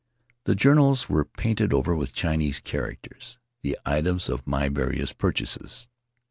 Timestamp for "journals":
0.55-1.09